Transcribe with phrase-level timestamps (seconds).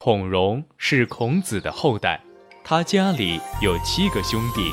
[0.00, 2.20] 孔融是孔子的后代，
[2.62, 4.72] 他家里有七个兄弟，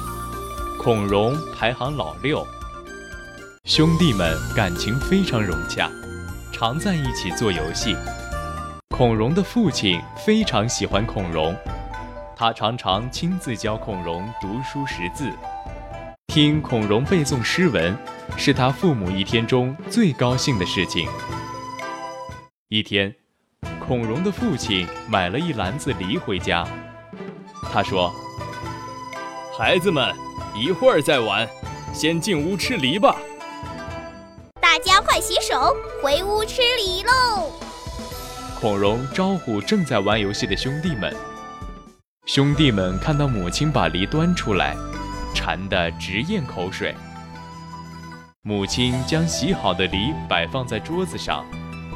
[0.79, 2.45] 孔融排行老六。
[3.63, 5.89] 兄弟们感情非常融洽，
[6.53, 7.97] 常在一起做游戏。
[8.95, 11.55] 孔融的父亲非常喜欢孔融，
[12.35, 15.31] 他常常亲自教孔融读书识字。
[16.27, 17.97] 听孔融背诵诗文，
[18.37, 21.09] 是他父母一天中最高兴的事情。
[22.69, 23.15] 一天。
[23.87, 26.67] 孔融的父亲买了一篮子梨回家，
[27.71, 28.11] 他说
[29.55, 30.11] ：“孩子们，
[30.55, 31.47] 一会儿再玩，
[31.93, 33.15] 先进屋吃梨吧。”
[34.59, 37.51] 大家快洗手，回屋吃梨喽！
[38.59, 41.15] 孔融招呼正在玩游戏的兄弟们。
[42.25, 44.75] 兄弟们看到母亲把梨端出来，
[45.35, 46.95] 馋得直咽口水。
[48.41, 51.45] 母亲将洗好的梨摆放在桌子上，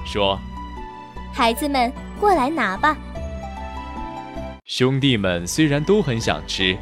[0.05, 0.39] 说。
[1.31, 2.95] 孩子们，过来拿吧。
[4.65, 6.77] 兄弟们虽然都很想吃，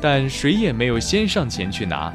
[0.00, 2.12] 但谁也没有先上前去拿。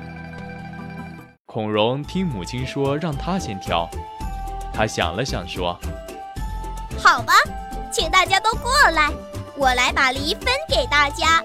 [1.46, 3.90] 孔融听母亲说让他先挑，
[4.74, 5.78] 他想了想说
[6.98, 7.34] ：“好吧，
[7.92, 9.10] 请大家都过来，
[9.58, 11.44] 我来把梨分给大家。”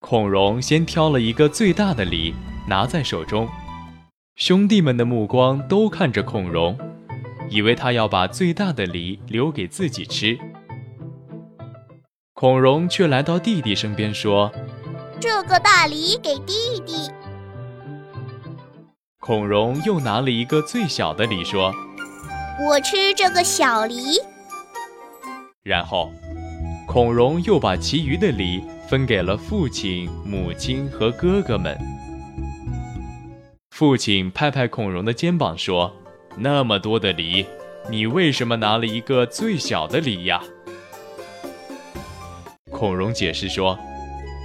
[0.00, 2.34] 孔融先挑了一个最大的梨，
[2.66, 3.48] 拿在手中。
[4.36, 6.76] 兄弟们的目光都看着孔融。
[7.50, 10.38] 以为他要把最大的梨留给自己吃，
[12.32, 14.52] 孔融却来到弟弟身边说
[15.20, 16.54] ：“这个大梨给弟
[16.86, 17.10] 弟。”
[19.18, 21.74] 孔融又拿了一个最小的梨说
[22.64, 23.96] ：“我吃这个小梨。”
[25.64, 26.08] 然后，
[26.86, 31.76] 孔融又把其余的梨分给了父亲、母亲和哥哥们。
[33.70, 35.92] 父亲拍拍孔融的肩膀说。
[36.36, 37.44] 那么多的梨，
[37.90, 40.40] 你为什么拿了一个最小的梨呀？
[42.70, 43.78] 孔融解释说：“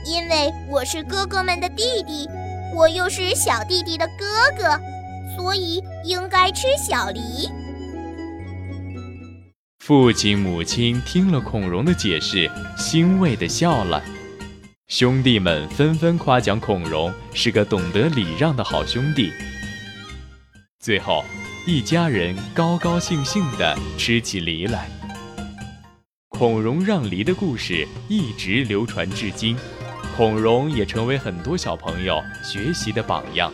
[0.05, 2.27] 因为我是哥哥们的弟弟，
[2.75, 4.25] 我又是小弟弟的哥
[4.57, 4.79] 哥，
[5.37, 7.21] 所以应该吃小梨。”
[9.79, 14.03] 父亲、母亲听了孔融的解释，欣慰地笑了。
[14.87, 19.31] 兄弟们纷纷夸奖孔融是个懂得礼让的好兄弟。
[20.79, 21.23] 最后。
[21.67, 24.87] 一家人高高兴兴地吃起梨来。
[26.29, 29.57] 孔融让梨的故事一直流传至今，
[30.15, 33.51] 孔融也成为很多小朋友学习的榜样。